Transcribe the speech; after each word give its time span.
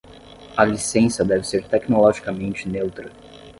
A 0.57 0.65
licença 0.65 1.23
deve 1.23 1.43
ser 1.45 1.67
tecnologicamente 1.67 2.67
neutra. 2.67 3.11